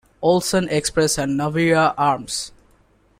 Olsen 0.19 0.67
Express 0.67 1.19
and 1.19 1.39
Naviera 1.39 1.93
Armas. 1.95 2.51